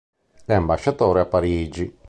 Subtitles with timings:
[0.45, 1.99] È ambasciatore a Parigi.